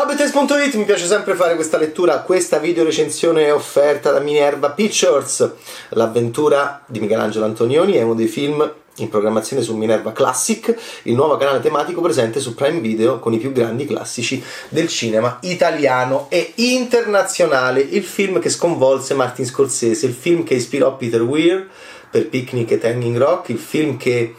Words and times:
Ciao 0.00 0.08
Bettes.it, 0.08 0.76
mi 0.76 0.86
piace 0.86 1.04
sempre 1.04 1.34
fare 1.34 1.54
questa 1.56 1.76
lettura, 1.76 2.20
questa 2.20 2.56
video 2.56 2.84
recensione 2.84 3.44
è 3.44 3.52
offerta 3.52 4.10
da 4.10 4.18
Minerva 4.18 4.70
Pictures. 4.70 5.46
L'avventura 5.90 6.82
di 6.86 7.00
Michelangelo 7.00 7.44
Antonioni 7.44 7.92
è 7.92 8.00
uno 8.00 8.14
dei 8.14 8.26
film 8.26 8.76
in 8.96 9.10
programmazione 9.10 9.60
su 9.60 9.76
Minerva 9.76 10.12
Classic, 10.12 10.74
il 11.02 11.14
nuovo 11.14 11.36
canale 11.36 11.60
tematico 11.60 12.00
presente 12.00 12.40
su 12.40 12.54
Prime 12.54 12.80
Video 12.80 13.18
con 13.18 13.34
i 13.34 13.36
più 13.36 13.52
grandi 13.52 13.84
classici 13.84 14.42
del 14.70 14.88
cinema 14.88 15.36
italiano 15.42 16.28
e 16.30 16.54
internazionale. 16.54 17.82
Il 17.82 18.04
film 18.04 18.40
che 18.40 18.48
sconvolse 18.48 19.12
Martin 19.12 19.44
Scorsese, 19.44 20.06
il 20.06 20.14
film 20.14 20.44
che 20.44 20.54
ispirò 20.54 20.96
Peter 20.96 21.20
Weir 21.20 21.68
per 22.10 22.26
Picnic 22.26 22.70
e 22.70 22.80
Hanging 22.82 23.18
Rock, 23.18 23.50
il 23.50 23.58
film 23.58 23.98
che 23.98 24.34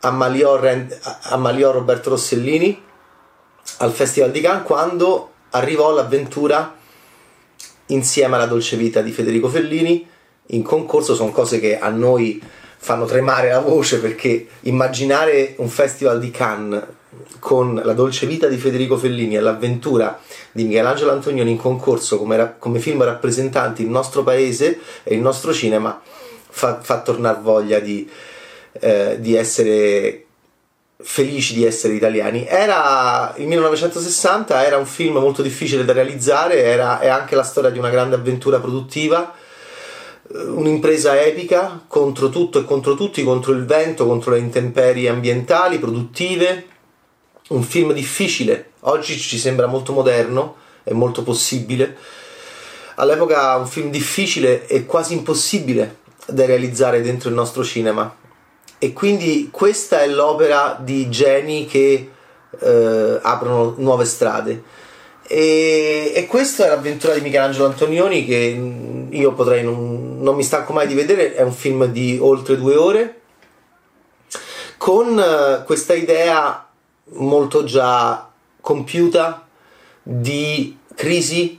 ammaliò, 0.00 0.60
ammaliò 1.22 1.72
Roberto 1.72 2.10
Rossellini 2.10 2.84
al 3.78 3.92
Festival 3.92 4.30
di 4.30 4.40
Cannes 4.40 4.64
quando 4.64 5.32
arrivò 5.50 5.92
l'avventura 5.92 6.76
insieme 7.86 8.36
alla 8.36 8.46
dolce 8.46 8.76
vita 8.76 9.00
di 9.00 9.12
Federico 9.12 9.48
Fellini. 9.48 10.06
In 10.52 10.62
concorso 10.62 11.14
sono 11.14 11.30
cose 11.30 11.60
che 11.60 11.78
a 11.78 11.88
noi 11.88 12.42
fanno 12.80 13.04
tremare 13.04 13.50
la 13.50 13.60
voce 13.60 13.98
perché 13.98 14.46
immaginare 14.60 15.54
un 15.58 15.68
festival 15.68 16.18
di 16.18 16.30
Cannes 16.30 16.82
con 17.38 17.80
la 17.82 17.92
dolce 17.92 18.26
vita 18.26 18.46
di 18.46 18.56
Federico 18.56 18.96
Fellini 18.96 19.36
e 19.36 19.40
l'avventura 19.40 20.18
di 20.52 20.64
Michelangelo 20.64 21.12
Antonioni 21.12 21.50
in 21.50 21.56
concorso 21.56 22.18
come, 22.18 22.54
come 22.58 22.78
film 22.78 23.02
rappresentanti 23.02 23.82
il 23.82 23.88
nostro 23.88 24.22
paese 24.22 24.78
e 25.02 25.14
il 25.14 25.20
nostro 25.20 25.52
cinema 25.52 26.00
fa, 26.48 26.80
fa 26.80 27.00
tornare 27.02 27.40
voglia 27.40 27.78
di, 27.78 28.08
eh, 28.72 29.16
di 29.20 29.34
essere 29.34 30.24
felici 31.00 31.54
di 31.54 31.64
essere 31.64 31.94
italiani. 31.94 32.44
Era 32.46 33.32
il 33.36 33.46
1960, 33.46 34.64
era 34.64 34.76
un 34.76 34.86
film 34.86 35.18
molto 35.18 35.42
difficile 35.42 35.84
da 35.84 35.92
realizzare, 35.92 36.62
era, 36.62 36.98
è 36.98 37.06
anche 37.08 37.36
la 37.36 37.44
storia 37.44 37.70
di 37.70 37.78
una 37.78 37.90
grande 37.90 38.16
avventura 38.16 38.58
produttiva, 38.58 39.32
eh, 39.32 40.38
un'impresa 40.38 41.20
epica 41.20 41.84
contro 41.86 42.30
tutto 42.30 42.58
e 42.58 42.64
contro 42.64 42.94
tutti, 42.94 43.22
contro 43.22 43.52
il 43.52 43.64
vento, 43.64 44.06
contro 44.06 44.32
le 44.32 44.38
intemperie 44.38 45.08
ambientali, 45.08 45.78
produttive. 45.78 46.66
Un 47.48 47.62
film 47.62 47.92
difficile, 47.92 48.72
oggi 48.80 49.16
ci 49.16 49.38
sembra 49.38 49.66
molto 49.66 49.92
moderno 49.92 50.56
e 50.82 50.92
molto 50.92 51.22
possibile. 51.22 51.96
All'epoca 52.96 53.54
un 53.54 53.66
film 53.66 53.90
difficile 53.90 54.66
e 54.66 54.84
quasi 54.84 55.14
impossibile 55.14 55.98
da 56.26 56.44
realizzare 56.44 57.00
dentro 57.00 57.28
il 57.28 57.36
nostro 57.36 57.62
cinema 57.62 58.26
e 58.78 58.92
quindi 58.92 59.48
questa 59.50 60.00
è 60.02 60.06
l'opera 60.06 60.78
di 60.80 61.08
geni 61.10 61.66
che 61.66 62.10
eh, 62.60 63.18
aprono 63.22 63.74
nuove 63.78 64.04
strade. 64.04 64.62
E, 65.26 66.12
e, 66.14 66.26
questa 66.26 66.64
è 66.64 66.68
l'avventura 66.68 67.12
di 67.12 67.20
Michelangelo 67.20 67.66
Antonioni 67.66 68.24
che 68.24 69.06
io 69.10 69.32
potrei 69.34 69.62
non, 69.62 70.22
non 70.22 70.36
mi 70.36 70.42
stanco 70.42 70.72
mai 70.72 70.86
di 70.86 70.94
vedere, 70.94 71.34
è 71.34 71.42
un 71.42 71.52
film 71.52 71.84
di 71.86 72.18
oltre 72.18 72.56
due 72.56 72.76
ore 72.76 73.20
con 74.78 75.18
eh, 75.18 75.64
questa 75.64 75.92
idea 75.92 76.66
molto 77.14 77.64
già 77.64 78.30
compiuta 78.60 79.46
di 80.02 80.78
crisi 80.94 81.58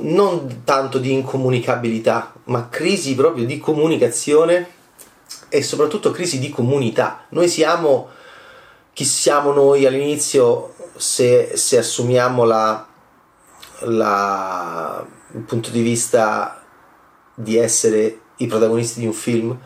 non 0.00 0.62
tanto 0.64 0.98
di 0.98 1.12
incomunicabilità 1.12 2.34
ma 2.44 2.68
crisi 2.68 3.14
proprio 3.14 3.44
di 3.44 3.58
comunicazione 3.58 4.74
e 5.48 5.62
soprattutto 5.62 6.10
crisi 6.10 6.38
di 6.38 6.50
comunità. 6.50 7.26
Noi 7.30 7.48
siamo 7.48 8.08
chi 8.96 9.04
siamo 9.04 9.52
noi 9.52 9.84
all'inizio 9.84 10.74
se, 10.96 11.52
se 11.54 11.76
assumiamo 11.76 12.44
la, 12.44 12.86
la, 13.80 15.06
il 15.34 15.40
punto 15.40 15.68
di 15.68 15.82
vista 15.82 16.64
di 17.34 17.58
essere 17.58 18.20
i 18.36 18.46
protagonisti 18.46 19.00
di 19.00 19.06
un 19.06 19.12
film. 19.12 19.58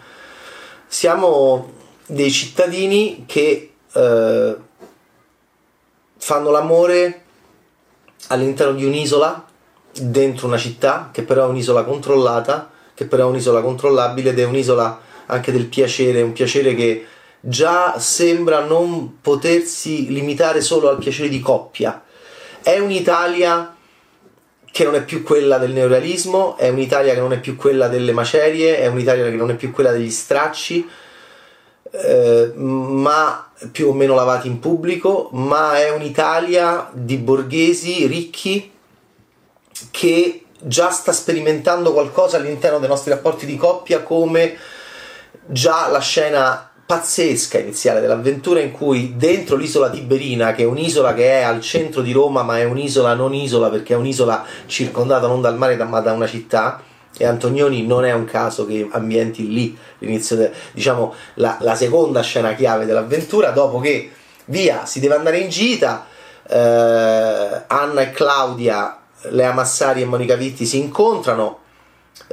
Siamo 0.88 1.72
dei 2.06 2.30
cittadini 2.32 3.22
che 3.26 3.74
eh, 3.92 4.56
fanno 6.16 6.50
l'amore 6.50 7.22
all'interno 8.28 8.74
di 8.74 8.84
un'isola, 8.84 9.46
dentro 9.92 10.48
una 10.48 10.58
città, 10.58 11.10
che 11.12 11.22
però 11.22 11.44
è 11.44 11.48
un'isola 11.48 11.84
controllata, 11.84 12.68
che 12.94 13.06
però 13.06 13.26
è 13.26 13.30
un'isola 13.30 13.60
controllabile 13.60 14.30
ed 14.30 14.40
è 14.40 14.44
un'isola 14.44 15.08
anche 15.30 15.52
del 15.52 15.66
piacere, 15.66 16.22
un 16.22 16.32
piacere 16.32 16.74
che 16.74 17.06
già 17.40 17.98
sembra 17.98 18.60
non 18.60 19.20
potersi 19.20 20.12
limitare 20.12 20.60
solo 20.60 20.88
al 20.88 20.98
piacere 20.98 21.28
di 21.28 21.40
coppia. 21.40 22.02
È 22.62 22.78
un'Italia 22.78 23.74
che 24.70 24.84
non 24.84 24.94
è 24.94 25.02
più 25.02 25.22
quella 25.22 25.58
del 25.58 25.72
neorealismo, 25.72 26.56
è 26.56 26.68
un'Italia 26.68 27.14
che 27.14 27.20
non 27.20 27.32
è 27.32 27.40
più 27.40 27.56
quella 27.56 27.88
delle 27.88 28.12
macerie, 28.12 28.78
è 28.78 28.86
un'Italia 28.86 29.24
che 29.24 29.36
non 29.36 29.50
è 29.50 29.54
più 29.54 29.70
quella 29.70 29.90
degli 29.90 30.10
stracci, 30.10 30.88
eh, 31.90 32.52
ma 32.54 33.50
più 33.72 33.88
o 33.88 33.92
meno 33.92 34.14
lavati 34.14 34.46
in 34.46 34.60
pubblico, 34.60 35.30
ma 35.32 35.78
è 35.78 35.90
un'Italia 35.90 36.88
di 36.92 37.16
borghesi 37.16 38.06
ricchi 38.06 38.70
che 39.90 40.44
già 40.62 40.90
sta 40.90 41.12
sperimentando 41.12 41.92
qualcosa 41.92 42.36
all'interno 42.36 42.78
dei 42.78 42.88
nostri 42.88 43.10
rapporti 43.10 43.46
di 43.46 43.56
coppia 43.56 44.02
come 44.02 44.56
già 45.50 45.88
la 45.88 45.98
scena 45.98 46.70
pazzesca 46.86 47.58
iniziale 47.58 48.00
dell'avventura 48.00 48.60
in 48.60 48.72
cui 48.72 49.14
dentro 49.16 49.56
l'isola 49.56 49.90
Tiberina, 49.90 50.52
che 50.52 50.62
è 50.62 50.66
un'isola 50.66 51.14
che 51.14 51.38
è 51.38 51.42
al 51.42 51.60
centro 51.60 52.02
di 52.02 52.12
Roma, 52.12 52.42
ma 52.42 52.58
è 52.58 52.64
un'isola 52.64 53.14
non 53.14 53.34
isola 53.34 53.68
perché 53.68 53.94
è 53.94 53.96
un'isola 53.96 54.44
circondata 54.66 55.26
non 55.26 55.40
dal 55.40 55.56
mare 55.56 55.76
ma 55.84 56.00
da 56.00 56.12
una 56.12 56.26
città, 56.26 56.82
e 57.16 57.24
Antonioni 57.24 57.86
non 57.86 58.04
è 58.04 58.12
un 58.12 58.24
caso 58.24 58.66
che 58.66 58.88
ambienti 58.90 59.48
lì 59.48 59.76
l'inizio, 59.98 60.36
de, 60.36 60.52
diciamo 60.72 61.14
la, 61.34 61.58
la, 61.60 61.74
seconda 61.74 62.22
scena 62.22 62.54
chiave 62.54 62.86
dell'avventura, 62.86 63.50
dopo 63.50 63.78
che 63.80 64.10
via 64.46 64.86
si 64.86 65.00
deve 65.00 65.14
andare 65.14 65.38
in 65.38 65.48
gita, 65.48 66.06
eh, 66.48 67.62
Anna 67.66 68.00
e 68.00 68.10
Claudia, 68.10 68.98
Lea 69.28 69.52
Massari 69.52 70.02
e 70.02 70.06
Monica 70.06 70.34
Vitti 70.34 70.64
si 70.64 70.78
incontrano, 70.78 71.58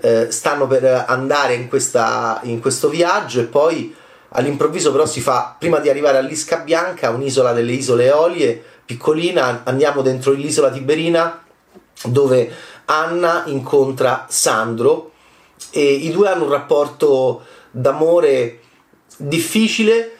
eh, 0.01 0.31
stanno 0.31 0.67
per 0.67 1.05
andare 1.07 1.55
in, 1.55 1.67
questa, 1.67 2.39
in 2.43 2.59
questo 2.59 2.89
viaggio 2.89 3.39
e 3.39 3.45
poi 3.45 3.95
all'improvviso 4.29 4.91
però 4.91 5.05
si 5.05 5.21
fa, 5.21 5.55
prima 5.57 5.79
di 5.79 5.89
arrivare 5.89 6.17
all'Isca 6.17 6.57
Bianca, 6.57 7.09
un'isola 7.09 7.53
delle 7.53 7.71
isole 7.71 8.05
Eolie, 8.05 8.63
piccolina, 8.85 9.61
andiamo 9.63 10.01
dentro 10.01 10.31
l'isola 10.31 10.69
Tiberina 10.69 11.43
dove 12.03 12.51
Anna 12.85 13.43
incontra 13.47 14.25
Sandro 14.29 15.11
e 15.71 15.83
i 15.83 16.11
due 16.11 16.29
hanno 16.29 16.43
un 16.43 16.51
rapporto 16.51 17.43
d'amore 17.71 18.59
difficile 19.17 20.17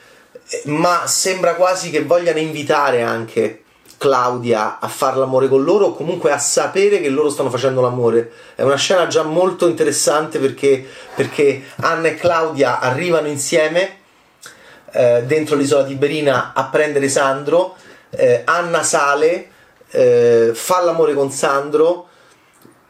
ma 0.65 1.05
sembra 1.05 1.55
quasi 1.55 1.89
che 1.89 2.03
vogliano 2.03 2.39
invitare 2.39 3.01
anche 3.03 3.63
Claudia 3.97 4.79
a 4.79 4.87
fare 4.87 5.17
l'amore 5.17 5.47
con 5.47 5.63
loro 5.63 5.87
o 5.87 5.95
comunque 5.95 6.31
a 6.31 6.37
sapere 6.37 7.01
che 7.01 7.09
loro 7.09 7.29
stanno 7.29 7.49
facendo 7.49 7.81
l'amore. 7.81 8.31
È 8.55 8.61
una 8.61 8.75
scena 8.75 9.07
già 9.07 9.23
molto 9.23 9.67
interessante 9.67 10.39
perché, 10.39 10.85
perché 11.15 11.63
Anna 11.77 12.09
e 12.09 12.15
Claudia 12.15 12.79
arrivano 12.79 13.27
insieme 13.27 13.97
eh, 14.91 15.23
dentro 15.25 15.55
l'isola 15.55 15.83
Tiberina 15.83 16.53
a 16.53 16.65
prendere 16.65 17.09
Sandro. 17.09 17.75
Eh, 18.11 18.43
Anna 18.45 18.83
sale, 18.83 19.49
eh, 19.89 20.51
fa 20.53 20.83
l'amore 20.83 21.13
con 21.13 21.31
Sandro 21.31 22.07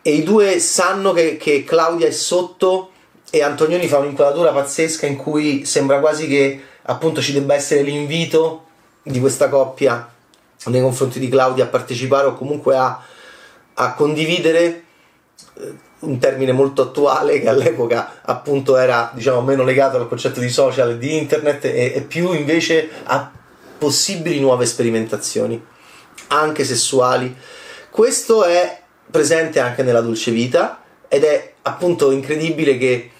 e 0.02 0.12
i 0.12 0.24
due 0.24 0.60
sanno 0.60 1.14
che, 1.14 1.38
che 1.38 1.64
Claudia 1.64 2.08
è 2.08 2.12
sotto 2.12 2.92
e 3.30 3.42
Antonioni 3.42 3.88
fa 3.88 3.98
un'inquadratura 3.98 4.52
pazzesca 4.52 5.06
in 5.06 5.18
cui 5.18 5.66
sembra 5.66 6.00
quasi 6.00 6.28
che 6.28 6.62
appunto 6.84 7.22
ci 7.22 7.34
debba 7.34 7.56
essere 7.56 7.82
l'invito 7.82 8.66
di 9.04 9.20
questa 9.20 9.50
coppia 9.50 10.16
nei 10.66 10.82
confronti 10.82 11.20
di 11.20 11.30
Claudia 11.30 11.66
a 11.66 11.68
partecipare 11.68 12.28
o 12.28 12.34
comunque 12.34 12.76
a, 12.76 13.02
a 13.76 13.94
condividere 13.94 14.84
eh, 15.56 15.86
un 16.00 16.20
termine 16.20 16.52
molto 16.52 16.84
attuale 16.84 17.40
che 17.40 17.50
all'epoca 17.50 18.22
appunto 18.22 18.78
era 18.78 19.12
diciamo 19.14 19.42
meno 19.42 19.64
legato 19.64 19.98
al 19.98 20.08
concetto 20.08 20.40
di 20.40 20.50
social 20.50 20.92
e 20.92 20.98
di 20.98 21.18
internet 21.18 21.66
e, 21.66 21.94
e 21.96 22.02
più 22.02 22.34
invece 22.34 22.90
a 23.04 23.32
possibili 23.78 24.40
nuove 24.40 24.66
sperimentazioni 24.66 25.64
anche 26.28 26.66
sessuali 26.66 27.36
questo 27.90 28.44
è 28.44 28.82
presente 29.10 29.60
anche 29.60 29.82
nella 29.84 30.02
dolce 30.02 30.32
vita 30.32 30.82
ed 31.08 31.24
è 31.24 31.54
appunto 31.64 32.12
incredibile 32.12 32.78
che, 32.78 33.12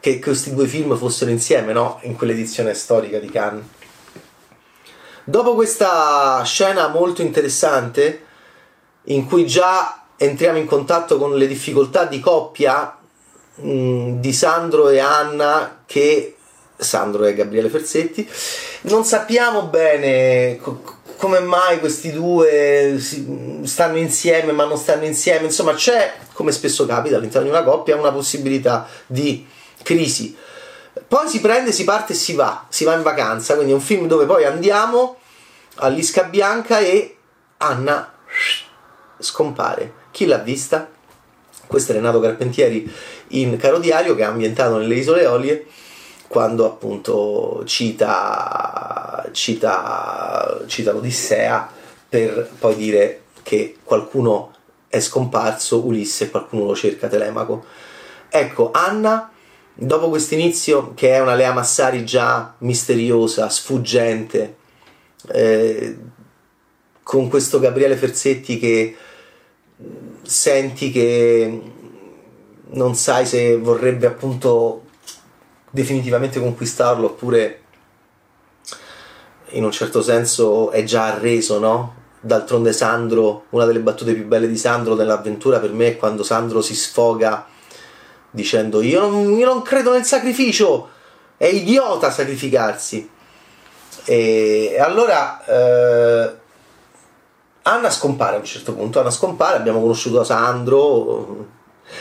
che 0.00 0.18
questi 0.18 0.52
due 0.52 0.66
film 0.66 0.96
fossero 0.96 1.30
insieme 1.30 1.72
no? 1.72 1.98
in 2.02 2.16
quell'edizione 2.16 2.74
storica 2.74 3.18
di 3.18 3.30
Cannes 3.30 3.64
Dopo 5.24 5.54
questa 5.54 6.42
scena 6.44 6.88
molto 6.88 7.22
interessante, 7.22 8.24
in 9.04 9.26
cui 9.26 9.46
già 9.46 10.02
entriamo 10.16 10.58
in 10.58 10.66
contatto 10.66 11.16
con 11.16 11.36
le 11.36 11.46
difficoltà 11.46 12.04
di 12.06 12.18
coppia 12.18 12.96
mh, 13.54 13.70
mm, 13.70 14.20
di 14.20 14.32
Sandro 14.32 14.88
e 14.88 14.98
Anna, 14.98 15.82
che 15.86 16.36
Sandro 16.76 17.24
e 17.24 17.34
Gabriele 17.34 17.68
Ferzetti, 17.68 18.28
non 18.82 19.04
sappiamo 19.04 19.66
bene 19.66 20.58
co- 20.60 21.00
come 21.16 21.38
mai 21.38 21.78
questi 21.78 22.10
due 22.10 22.96
si, 22.98 23.60
stanno 23.62 23.98
insieme 23.98 24.50
ma 24.50 24.64
non 24.64 24.76
stanno 24.76 25.04
insieme, 25.04 25.44
insomma 25.44 25.74
c'è, 25.74 26.14
come 26.32 26.50
spesso 26.50 26.84
capita 26.84 27.16
all'interno 27.16 27.46
di 27.46 27.54
una 27.54 27.62
coppia, 27.62 27.96
una 27.96 28.10
possibilità 28.10 28.88
di 29.06 29.46
crisi. 29.82 30.36
Poi 31.12 31.28
si 31.28 31.42
prende, 31.42 31.72
si 31.72 31.84
parte 31.84 32.14
e 32.14 32.16
si 32.16 32.32
va, 32.32 32.64
si 32.70 32.84
va 32.84 32.94
in 32.94 33.02
vacanza, 33.02 33.52
quindi 33.52 33.72
è 33.72 33.74
un 33.74 33.82
film 33.82 34.06
dove 34.06 34.24
poi 34.24 34.46
andiamo 34.46 35.18
all'Isca 35.74 36.22
Bianca 36.22 36.78
e 36.78 37.18
Anna 37.58 38.14
scompare. 39.18 39.92
Chi 40.10 40.24
l'ha 40.24 40.38
vista? 40.38 40.88
Questo 41.66 41.92
è 41.92 41.96
Renato 41.96 42.18
Carpentieri 42.18 42.90
in 43.28 43.58
Caro 43.58 43.78
Diario 43.78 44.14
che 44.14 44.22
è 44.22 44.24
ambientato 44.24 44.78
nelle 44.78 44.94
Isole 44.94 45.26
Olie 45.26 45.66
quando 46.28 46.64
appunto 46.64 47.62
cita, 47.66 49.28
cita, 49.32 50.62
cita 50.66 50.92
l'Odissea 50.92 51.70
per 52.08 52.48
poi 52.58 52.74
dire 52.74 53.24
che 53.42 53.76
qualcuno 53.84 54.54
è 54.88 54.98
scomparso, 54.98 55.84
Ulisse, 55.84 56.30
qualcuno 56.30 56.64
lo 56.64 56.74
cerca, 56.74 57.06
Telemaco. 57.06 57.66
Ecco, 58.30 58.70
Anna, 58.72 59.31
dopo 59.74 60.08
questo 60.08 60.34
inizio, 60.34 60.92
che 60.94 61.10
è 61.10 61.20
una 61.20 61.34
Lea 61.34 61.52
Massari 61.52 62.04
già 62.04 62.54
misteriosa, 62.58 63.48
sfuggente, 63.48 64.56
eh, 65.28 65.96
con 67.02 67.28
questo 67.28 67.58
Gabriele 67.58 67.96
Ferzetti 67.96 68.58
che 68.58 68.96
senti 70.22 70.90
che 70.90 71.60
non 72.70 72.94
sai 72.94 73.26
se 73.26 73.58
vorrebbe 73.58 74.06
appunto 74.06 74.84
definitivamente 75.70 76.38
conquistarlo 76.38 77.06
oppure 77.06 77.60
in 79.50 79.64
un 79.64 79.72
certo 79.72 80.00
senso 80.00 80.70
è 80.70 80.84
già 80.84 81.06
arreso, 81.06 81.58
no? 81.58 82.00
D'altronde 82.20 82.72
Sandro, 82.72 83.46
una 83.50 83.64
delle 83.64 83.80
battute 83.80 84.14
più 84.14 84.26
belle 84.26 84.48
di 84.48 84.56
Sandro 84.56 84.94
nell'avventura 84.94 85.58
per 85.58 85.72
me 85.72 85.88
è 85.88 85.96
quando 85.96 86.22
Sandro 86.22 86.62
si 86.62 86.74
sfoga 86.74 87.46
dicendo 88.32 88.80
io 88.82 89.00
non, 89.00 89.38
io 89.38 89.46
non 89.46 89.62
credo 89.62 89.92
nel 89.92 90.04
sacrificio, 90.04 90.88
è 91.36 91.46
idiota 91.46 92.10
sacrificarsi. 92.10 93.08
E 94.04 94.76
allora 94.80 95.44
eh, 95.44 96.34
Anna 97.62 97.90
scompare 97.90 98.36
a 98.36 98.38
un 98.38 98.44
certo 98.44 98.74
punto, 98.74 98.98
Anna 98.98 99.10
scompare, 99.10 99.58
abbiamo 99.58 99.80
conosciuto 99.80 100.24
Sandro, 100.24 101.46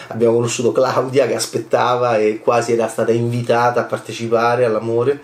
abbiamo 0.07 0.35
conosciuto 0.35 0.71
Claudia 0.71 1.27
che 1.27 1.35
aspettava 1.35 2.17
e 2.17 2.39
quasi 2.39 2.73
era 2.73 2.87
stata 2.87 3.11
invitata 3.11 3.81
a 3.81 3.85
partecipare 3.85 4.65
all'amore. 4.65 5.21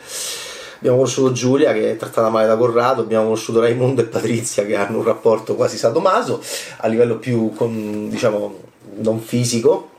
Abbiamo 0.77 0.98
conosciuto 0.98 1.31
Giulia 1.31 1.74
che 1.74 1.92
è 1.92 1.98
trattata 1.98 2.30
male 2.30 2.45
da 2.45 2.56
Corrado, 2.56 3.01
abbiamo 3.01 3.24
conosciuto 3.24 3.62
Raimondo 3.62 4.01
e 4.01 4.06
Patrizia 4.06 4.63
che 4.63 4.75
hanno 4.75 5.00
un 5.00 5.03
rapporto 5.03 5.56
quasi 5.56 5.75
sadomaso 5.75 6.39
a 6.77 6.88
livello 6.88 7.18
più, 7.18 7.51
con, 7.56 8.10
diciamo, 8.10 8.60
non 8.98 9.19
fisico, 9.19 9.89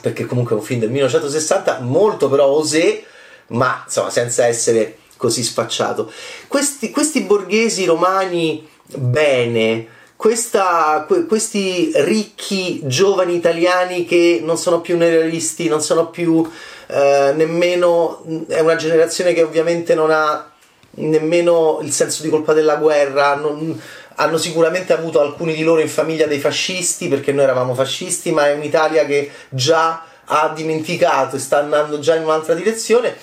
perché 0.00 0.26
comunque 0.26 0.54
è 0.54 0.58
un 0.58 0.64
film 0.64 0.80
del 0.80 0.90
1960, 0.90 1.80
molto 1.80 2.28
però 2.28 2.46
osé, 2.46 3.04
ma 3.48 3.82
insomma 3.84 4.10
senza 4.10 4.46
essere 4.46 4.98
così 5.16 5.42
sfacciato. 5.42 6.10
Questi, 6.48 6.90
questi 6.90 7.22
borghesi 7.22 7.84
romani 7.84 8.68
bene, 8.86 9.86
questa, 10.16 11.04
que, 11.06 11.26
questi 11.26 11.92
ricchi 11.94 12.80
giovani 12.84 13.34
italiani 13.34 14.04
che 14.04 14.40
non 14.42 14.56
sono 14.56 14.80
più 14.80 14.96
nerealisti, 14.96 15.68
non 15.68 15.80
sono 15.80 16.08
più 16.08 16.48
eh, 16.86 17.32
nemmeno, 17.34 18.22
è 18.48 18.60
una 18.60 18.76
generazione 18.76 19.32
che 19.32 19.42
ovviamente 19.42 19.94
non 19.94 20.10
ha 20.10 20.50
nemmeno 20.96 21.80
il 21.82 21.92
senso 21.92 22.22
di 22.22 22.28
colpa 22.28 22.52
della 22.52 22.76
guerra, 22.76 23.34
non, 23.34 23.80
hanno 24.16 24.36
sicuramente 24.36 24.92
avuto 24.92 25.20
alcuni 25.20 25.54
di 25.54 25.62
loro 25.62 25.80
in 25.80 25.88
famiglia 25.88 26.26
dei 26.26 26.38
fascisti 26.38 27.08
perché 27.08 27.32
noi 27.32 27.44
eravamo 27.44 27.74
fascisti, 27.74 28.32
ma 28.32 28.48
è 28.48 28.54
un'Italia 28.54 29.04
che 29.06 29.30
già 29.48 30.04
ha 30.24 30.52
dimenticato 30.54 31.36
e 31.36 31.38
sta 31.38 31.58
andando 31.58 31.98
già 31.98 32.14
in 32.14 32.22
un'altra 32.22 32.54
direzione. 32.54 33.16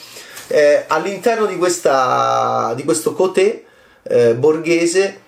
Eh, 0.47 0.83
all'interno 0.87 1.45
di, 1.45 1.57
questa, 1.57 2.73
di 2.75 2.83
questo 2.83 3.13
cotè 3.13 3.63
eh, 4.03 4.33
borghese 4.35 5.21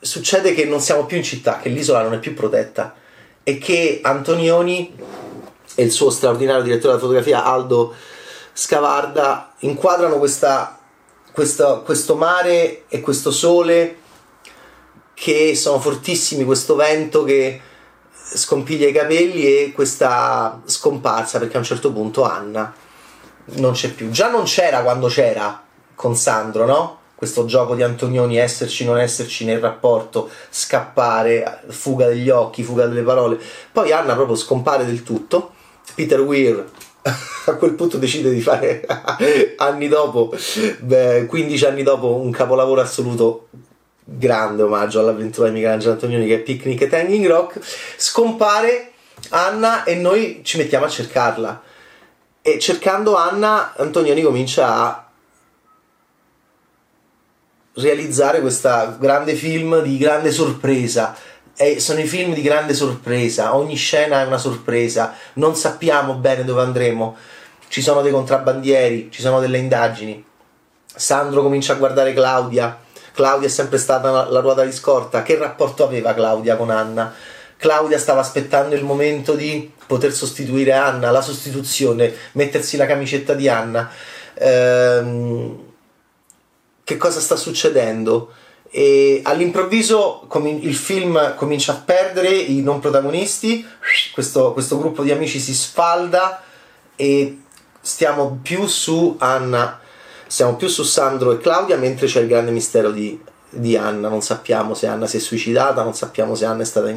succede 0.00 0.54
che 0.54 0.64
non 0.64 0.80
siamo 0.80 1.06
più 1.06 1.16
in 1.16 1.22
città, 1.22 1.58
che 1.58 1.68
l'isola 1.68 2.02
non 2.02 2.14
è 2.14 2.18
più 2.18 2.34
protetta 2.34 2.94
e 3.42 3.58
che 3.58 4.00
Antonioni 4.02 4.94
e 5.74 5.82
il 5.82 5.90
suo 5.90 6.10
straordinario 6.10 6.62
direttore 6.62 6.88
della 6.88 7.00
fotografia 7.00 7.44
Aldo 7.44 7.94
Scavarda 8.52 9.54
inquadrano 9.60 10.18
questa, 10.18 10.78
questa, 11.32 11.76
questo 11.76 12.14
mare 12.16 12.84
e 12.88 13.00
questo 13.00 13.30
sole 13.30 14.01
che 15.14 15.54
sono 15.54 15.78
fortissimi, 15.80 16.44
questo 16.44 16.74
vento 16.74 17.24
che 17.24 17.60
scompiglia 18.12 18.88
i 18.88 18.92
capelli 18.92 19.44
e 19.44 19.72
questa 19.74 20.60
scomparsa 20.64 21.38
perché 21.38 21.56
a 21.56 21.60
un 21.60 21.66
certo 21.66 21.92
punto 21.92 22.24
Anna 22.24 22.72
non 23.54 23.72
c'è 23.72 23.90
più. 23.90 24.10
Già 24.10 24.30
non 24.30 24.44
c'era 24.44 24.82
quando 24.82 25.08
c'era 25.08 25.62
con 25.94 26.16
Sandro, 26.16 26.64
no? 26.64 27.00
questo 27.22 27.44
gioco 27.44 27.76
di 27.76 27.84
Antonioni, 27.84 28.36
esserci, 28.36 28.84
non 28.84 28.98
esserci 28.98 29.44
nel 29.44 29.60
rapporto, 29.60 30.28
scappare, 30.50 31.60
fuga 31.68 32.08
degli 32.08 32.28
occhi, 32.28 32.64
fuga 32.64 32.86
delle 32.86 33.02
parole. 33.02 33.38
Poi 33.70 33.92
Anna 33.92 34.14
proprio 34.14 34.34
scompare 34.34 34.84
del 34.84 35.04
tutto. 35.04 35.52
Peter 35.94 36.20
Weir 36.20 36.64
a 37.46 37.54
quel 37.54 37.74
punto 37.74 37.98
decide 37.98 38.28
di 38.28 38.40
fare 38.40 38.84
anni 39.58 39.86
dopo, 39.86 40.34
beh, 40.80 41.26
15 41.26 41.64
anni 41.64 41.84
dopo, 41.84 42.16
un 42.16 42.32
capolavoro 42.32 42.80
assoluto 42.80 43.46
grande 44.16 44.62
omaggio 44.62 45.00
all'avventura 45.00 45.48
di 45.48 45.54
Michelangelo 45.54 45.92
Antonioni 45.92 46.26
che 46.26 46.36
è 46.36 46.40
Picnic 46.40 46.82
at 46.82 46.92
Hanging 46.92 47.26
Rock. 47.26 47.60
Scompare 47.96 48.92
Anna 49.30 49.84
e 49.84 49.94
noi 49.94 50.40
ci 50.42 50.58
mettiamo 50.58 50.84
a 50.84 50.88
cercarla. 50.88 51.62
E 52.42 52.58
cercando 52.58 53.16
Anna, 53.16 53.74
Antonioni 53.76 54.22
comincia 54.22 54.74
a 54.74 55.06
realizzare 57.74 58.40
questo 58.40 58.96
grande 58.98 59.34
film 59.34 59.80
di 59.82 59.96
grande 59.96 60.30
sorpresa. 60.30 61.16
E 61.54 61.80
sono 61.80 62.00
i 62.00 62.06
film 62.06 62.34
di 62.34 62.42
grande 62.42 62.72
sorpresa, 62.72 63.54
ogni 63.54 63.76
scena 63.76 64.22
è 64.22 64.26
una 64.26 64.38
sorpresa, 64.38 65.14
non 65.34 65.54
sappiamo 65.54 66.14
bene 66.14 66.44
dove 66.44 66.62
andremo, 66.62 67.14
ci 67.68 67.82
sono 67.82 68.00
dei 68.00 68.10
contrabbandieri, 68.10 69.10
ci 69.10 69.20
sono 69.20 69.38
delle 69.38 69.58
indagini. 69.58 70.24
Sandro 70.84 71.42
comincia 71.42 71.74
a 71.74 71.76
guardare 71.76 72.14
Claudia, 72.14 72.78
Claudia 73.12 73.48
è 73.48 73.50
sempre 73.50 73.78
stata 73.78 74.28
la 74.28 74.40
ruota 74.40 74.64
di 74.64 74.72
scorta, 74.72 75.22
che 75.22 75.36
rapporto 75.36 75.84
aveva 75.84 76.14
Claudia 76.14 76.56
con 76.56 76.70
Anna? 76.70 77.12
Claudia 77.56 77.98
stava 77.98 78.20
aspettando 78.20 78.74
il 78.74 78.84
momento 78.84 79.34
di 79.34 79.70
poter 79.86 80.12
sostituire 80.12 80.72
Anna, 80.72 81.10
la 81.10 81.22
sostituzione, 81.22 82.12
mettersi 82.32 82.76
la 82.76 82.86
camicetta 82.86 83.34
di 83.34 83.48
Anna. 83.48 83.90
Ehm, 84.34 85.70
che 86.84 86.96
cosa 86.96 87.20
sta 87.20 87.36
succedendo 87.36 88.32
e 88.74 89.20
all'improvviso 89.22 90.26
il 90.62 90.74
film 90.74 91.34
comincia 91.36 91.72
a 91.72 91.82
perdere 91.84 92.30
i 92.30 92.62
non 92.62 92.80
protagonisti, 92.80 93.66
questo, 94.14 94.54
questo 94.54 94.78
gruppo 94.78 95.02
di 95.02 95.10
amici 95.10 95.38
si 95.38 95.52
sfalda 95.52 96.42
e 96.96 97.42
stiamo 97.82 98.38
più 98.40 98.66
su 98.66 99.16
Anna, 99.18 99.78
stiamo 100.32 100.56
più 100.56 100.68
su 100.68 100.82
Sandro 100.82 101.32
e 101.32 101.36
Claudia 101.36 101.76
mentre 101.76 102.06
c'è 102.06 102.20
il 102.22 102.26
grande 102.26 102.52
mistero 102.52 102.90
di, 102.90 103.22
di 103.50 103.76
Anna, 103.76 104.08
non 104.08 104.22
sappiamo 104.22 104.72
se 104.72 104.86
Anna 104.86 105.06
si 105.06 105.18
è 105.18 105.20
suicidata, 105.20 105.82
non 105.82 105.92
sappiamo 105.92 106.34
se 106.34 106.46
Anna 106.46 106.62
è 106.62 106.64
stata 106.64 106.90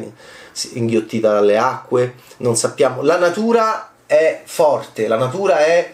inghiottita 0.72 1.34
dalle 1.34 1.58
acque, 1.58 2.14
non 2.38 2.56
sappiamo, 2.56 3.02
la 3.02 3.18
natura 3.18 3.90
è 4.06 4.40
forte, 4.46 5.06
la 5.06 5.18
natura 5.18 5.58
è 5.58 5.92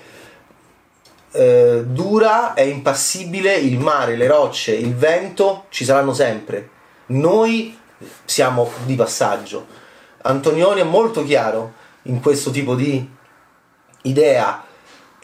eh, 1.32 1.82
dura, 1.84 2.54
è 2.54 2.61
impassibile, 2.61 3.54
il 3.54 3.80
mare, 3.80 4.14
le 4.14 4.28
rocce, 4.28 4.72
il 4.75 4.94
vento 4.94 5.64
ci 5.70 5.84
saranno 5.84 6.14
sempre. 6.14 6.68
Noi 7.06 7.76
siamo 8.25 8.70
di 8.84 8.94
passaggio. 8.94 9.66
Antonioni 10.22 10.80
è 10.80 10.84
molto 10.84 11.25
chiaro 11.25 11.72
in 12.02 12.20
questo 12.20 12.52
tipo 12.52 12.76
di 12.76 13.04
idea 14.02 14.70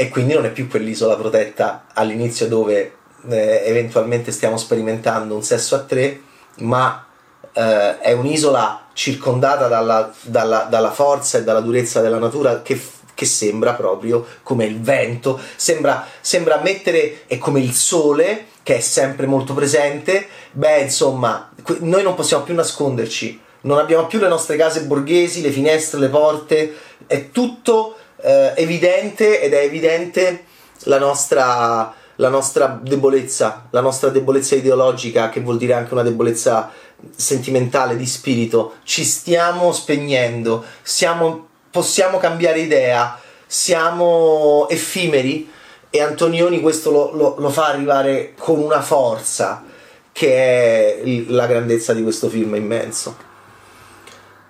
e 0.01 0.09
quindi 0.11 0.35
non 0.35 0.45
è 0.45 0.53
più 0.53 0.69
quell'isola 0.69 1.17
protetta 1.17 1.87
all'inizio 1.93 2.47
dove 2.47 2.93
eh, 3.29 3.63
eventualmente 3.65 4.31
stiamo 4.31 4.57
sperimentando 4.57 5.35
un 5.35 5.43
sesso 5.43 5.75
a 5.75 5.81
tre, 5.81 6.21
ma 6.59 7.05
eh, 7.53 7.99
è 7.99 8.13
un'isola 8.13 8.87
circondata 8.93 9.67
dalla, 9.67 10.13
dalla, 10.23 10.69
dalla 10.71 10.93
forza 10.93 11.39
e 11.39 11.43
dalla 11.43 11.59
durezza 11.59 12.01
della 12.01 12.21
natura 12.21 12.63
che 12.63 12.81
che 13.19 13.25
sembra 13.25 13.73
proprio 13.73 14.25
come 14.45 14.65
il 14.65 14.81
vento, 14.81 15.41
sembra, 15.57 16.07
sembra 16.21 16.61
mettere, 16.63 17.27
è 17.27 17.37
come 17.37 17.59
il 17.59 17.73
sole 17.73 18.47
che 18.63 18.77
è 18.77 18.81
sempre 18.81 19.27
molto 19.27 19.55
presente, 19.55 20.29
beh 20.53 20.83
insomma, 20.83 21.51
noi 21.81 22.05
non 22.05 22.15
possiamo 22.15 22.45
più 22.45 22.55
nasconderci, 22.55 23.41
non 23.63 23.79
abbiamo 23.79 24.07
più 24.07 24.21
le 24.21 24.29
nostre 24.29 24.57
case 24.57 24.83
borghesi, 24.83 25.41
le 25.41 25.51
finestre, 25.51 25.99
le 25.99 26.09
porte, 26.09 26.77
è 27.09 27.33
tutto 27.33 27.97
eh, 28.23 28.53
evidente 28.57 29.41
ed 29.41 29.53
è 29.53 29.63
evidente 29.63 30.45
la 30.85 30.99
nostra, 30.99 31.95
la 32.17 32.29
nostra 32.29 32.79
debolezza, 32.83 33.69
la 33.71 33.81
nostra 33.81 34.11
debolezza 34.11 34.55
ideologica, 34.55 35.29
che 35.29 35.41
vuol 35.41 35.59
dire 35.59 35.75
anche 35.75 35.93
una 35.93 36.03
debolezza 36.03 36.71
sentimentale 37.15 37.97
di 37.97 38.07
spirito, 38.07 38.75
ci 38.83 39.05
stiamo 39.05 39.73
spegnendo, 39.73 40.65
siamo, 40.83 41.49
possiamo 41.71 42.19
cambiare 42.19 42.61
idea, 42.61 43.19
siamo 43.47 44.69
effimeri 44.69 45.51
e 45.91 46.03
Antonioni 46.03 46.61
questo 46.61 46.91
lo, 46.91 47.13
lo, 47.15 47.35
lo 47.39 47.51
fa 47.51 47.69
arrivare 47.69 48.35
con 48.39 48.59
una 48.59 48.83
forza 48.83 49.65
che 50.13 51.01
è 51.01 51.03
la 51.29 51.47
grandezza 51.47 51.95
di 51.95 52.03
questo 52.03 52.29
film 52.29 52.57
immenso 52.57 53.28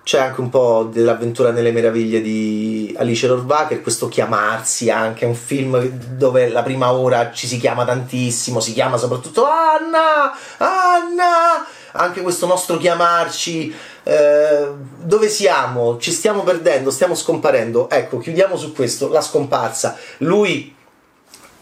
c'è 0.08 0.18
anche 0.18 0.40
un 0.40 0.48
po' 0.48 0.88
dell'avventura 0.90 1.50
nelle 1.50 1.70
meraviglie 1.70 2.22
di 2.22 2.94
Alice 2.96 3.26
Rohrwacher, 3.26 3.82
questo 3.82 4.08
chiamarsi 4.08 4.88
anche, 4.88 5.26
un 5.26 5.34
film 5.34 5.86
dove 5.86 6.48
la 6.48 6.62
prima 6.62 6.92
ora 6.92 7.30
ci 7.30 7.46
si 7.46 7.58
chiama 7.58 7.84
tantissimo, 7.84 8.58
si 8.58 8.72
chiama 8.72 8.96
soprattutto 8.96 9.44
Anna, 9.44 10.32
Anna, 10.56 11.66
anche 11.92 12.22
questo 12.22 12.46
nostro 12.46 12.78
chiamarci, 12.78 13.70
eh, 14.04 14.68
dove 14.96 15.28
siamo? 15.28 15.98
Ci 15.98 16.10
stiamo 16.10 16.42
perdendo, 16.42 16.90
stiamo 16.90 17.14
scomparendo, 17.14 17.90
ecco, 17.90 18.16
chiudiamo 18.16 18.56
su 18.56 18.72
questo, 18.72 19.10
la 19.10 19.20
scomparsa, 19.20 19.94
lui 20.20 20.74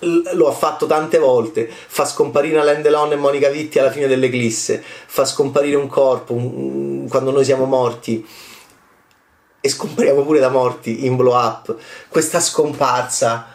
lo 0.00 0.48
ha 0.48 0.52
fatto 0.52 0.86
tante 0.86 1.18
volte, 1.18 1.68
fa 1.68 2.04
scomparire 2.04 2.58
Alain 2.58 2.82
Delon 2.82 3.12
e 3.12 3.16
Monica 3.16 3.48
Vitti 3.48 3.78
alla 3.78 3.90
fine 3.90 4.06
dell'eclisse, 4.06 4.82
fa 5.06 5.24
scomparire 5.24 5.76
un 5.76 5.86
corpo 5.86 6.34
un, 6.34 7.06
quando 7.08 7.30
noi 7.30 7.44
siamo 7.44 7.64
morti. 7.64 8.26
E 9.58 9.68
scompariamo 9.68 10.22
pure 10.22 10.38
da 10.38 10.48
morti 10.48 11.06
in 11.06 11.16
blow 11.16 11.34
up. 11.34 11.74
Questa 12.08 12.38
scomparsa 12.38 13.48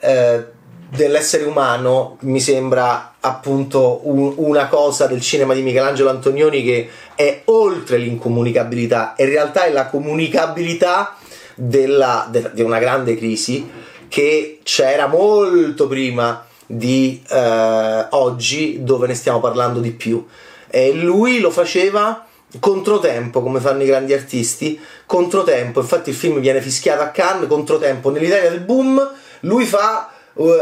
eh, 0.00 0.44
dell'essere 0.88 1.44
umano 1.44 2.16
mi 2.20 2.40
sembra 2.40 3.16
appunto 3.20 4.00
un, 4.04 4.32
una 4.36 4.68
cosa 4.68 5.06
del 5.06 5.20
cinema 5.20 5.52
di 5.52 5.60
Michelangelo 5.60 6.08
Antonioni 6.08 6.62
che 6.62 6.88
è 7.14 7.42
oltre 7.46 7.98
l'incomunicabilità, 7.98 9.14
in 9.18 9.26
realtà 9.26 9.64
è 9.64 9.72
la 9.72 9.86
comunicabilità 9.88 11.16
della, 11.54 12.26
de, 12.30 12.52
di 12.54 12.62
una 12.62 12.78
grande 12.78 13.16
crisi 13.16 13.68
che 14.08 14.60
c'era 14.62 15.06
molto 15.06 15.86
prima 15.86 16.44
di 16.66 17.22
eh, 17.28 18.06
oggi 18.10 18.82
dove 18.82 19.06
ne 19.06 19.14
stiamo 19.14 19.40
parlando 19.40 19.80
di 19.80 19.92
più. 19.92 20.24
E 20.68 20.92
lui 20.92 21.40
lo 21.40 21.50
faceva 21.50 22.26
controtempo 22.60 23.42
come 23.42 23.60
fanno 23.60 23.82
i 23.82 23.86
grandi 23.86 24.12
artisti 24.12 24.78
controtempo. 25.06 25.80
Infatti 25.80 26.10
il 26.10 26.16
film 26.16 26.40
viene 26.40 26.60
fischiato 26.60 27.02
a 27.02 27.08
Cannes 27.08 27.48
controtempo. 27.48 28.10
nell'Italia 28.10 28.50
del 28.50 28.60
boom 28.60 29.16
lui 29.40 29.64
fa 29.64 30.10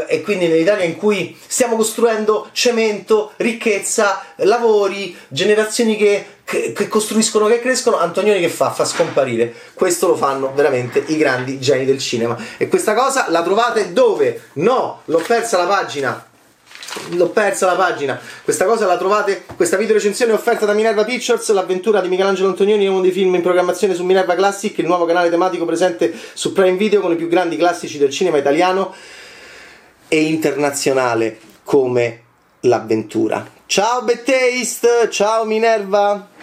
e 0.09 0.23
quindi 0.23 0.49
nell'Italia 0.49 0.85
in 0.85 0.97
cui 0.97 1.37
stiamo 1.47 1.77
costruendo 1.77 2.49
cemento, 2.53 3.33
ricchezza, 3.37 4.23
lavori, 4.37 5.15
generazioni 5.29 5.97
che, 5.97 6.25
che, 6.45 6.73
che, 6.73 6.89
costruiscono, 6.89 7.47
che 7.47 7.61
crescono, 7.61 7.99
Antonioni 7.99 8.41
che 8.41 8.49
fa? 8.49 8.71
Fa 8.71 8.87
scomparire. 8.87 9.53
Questo 9.75 10.09
lo 10.09 10.17
fanno 10.17 10.53
veramente 10.55 11.05
i 11.09 11.19
grandi 11.19 11.61
geni 11.61 11.85
del 11.85 11.99
cinema. 11.99 12.37
E 12.57 12.69
questa 12.69 12.95
cosa 12.95 13.27
la 13.29 13.43
trovate 13.43 13.93
dove? 13.93 14.45
No, 14.55 15.03
l'ho 15.05 15.23
persa 15.27 15.59
la 15.59 15.67
pagina 15.67 16.27
l'ho 17.11 17.29
persa 17.29 17.67
la 17.67 17.75
pagina. 17.75 18.19
Questa 18.43 18.65
cosa 18.65 18.87
la 18.87 18.97
trovate. 18.97 19.45
Questa 19.55 19.77
video 19.77 19.95
recensione 19.95 20.33
è 20.33 20.35
offerta 20.35 20.65
da 20.65 20.73
Minerva 20.73 21.05
Pictures. 21.05 21.51
L'avventura 21.53 22.01
di 22.01 22.09
Michelangelo 22.09 22.49
Antonioni 22.49 22.87
è 22.87 22.89
uno 22.89 23.03
dei 23.03 23.11
film 23.11 23.35
in 23.35 23.43
programmazione 23.43 23.95
su 23.95 24.03
Minerva 24.03 24.35
Classic, 24.35 24.77
il 24.79 24.87
nuovo 24.87 25.05
canale 25.05 25.29
tematico 25.29 25.67
presente 25.67 26.15
su 26.33 26.55
Prime 26.55 26.77
Video 26.77 27.01
con 27.01 27.13
i 27.13 27.17
più 27.17 27.29
grandi 27.29 27.57
classici 27.57 27.99
del 27.99 28.11
cinema 28.11 28.39
italiano 28.39 28.95
e 30.09 30.23
internazionale 30.23 31.39
come 31.65 32.23
l'avventura. 32.61 33.47
Ciao 33.67 34.03
Bettaste, 34.03 35.09
ciao 35.11 35.45
Minerva. 35.45 36.35